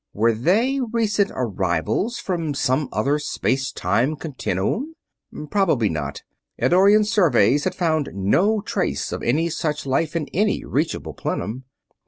[0.13, 4.95] Were they recent arrivals from some other space time continuum?
[5.51, 6.23] Probably not
[6.59, 11.65] Eddorian surveys had found no trace of any such life in any reachable plenum.